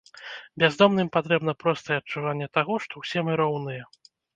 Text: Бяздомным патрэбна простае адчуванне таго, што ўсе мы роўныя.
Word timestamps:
Бяздомным 0.63 1.11
патрэбна 1.19 1.55
простае 1.61 1.95
адчуванне 2.03 2.51
таго, 2.61 2.73
што 2.89 2.93
ўсе 3.07 3.19
мы 3.31 3.41
роўныя. 3.47 3.83